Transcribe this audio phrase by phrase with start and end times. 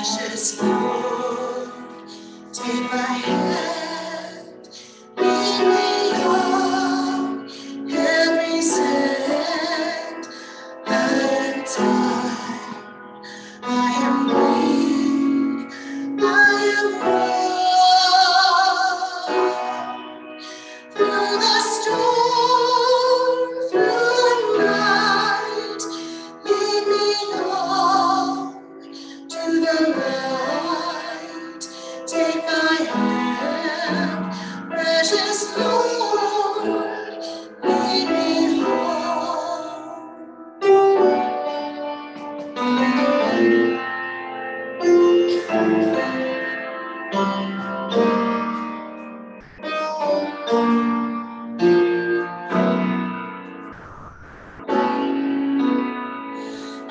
[0.00, 1.70] precious Lord,
[2.54, 3.39] take my hand.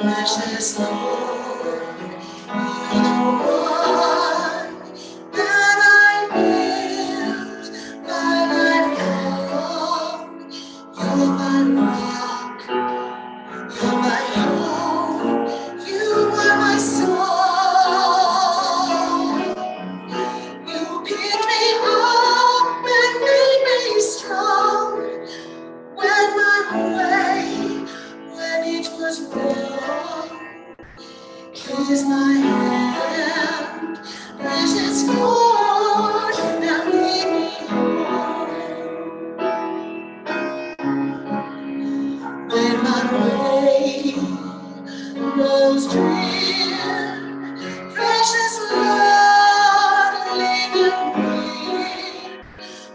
[0.01, 1.08] Ночная свобода.
[31.91, 33.97] is my hand,
[34.39, 38.51] precious Lord, now lead me home.
[42.49, 44.13] When my way
[45.33, 46.77] grows drear,
[47.93, 50.89] precious Lord, lead me.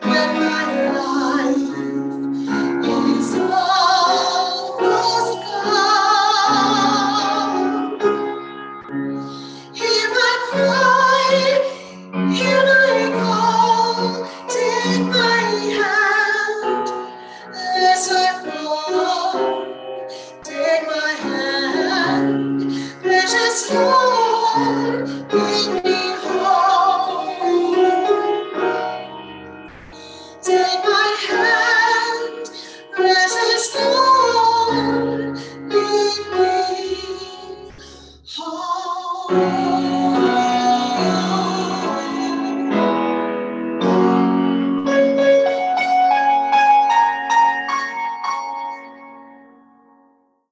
[0.02, 1.23] When my life
[23.54, 23.94] destroy.